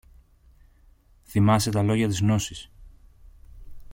[1.23, 2.71] Θυμάσαι τα λόγια της Γνώσης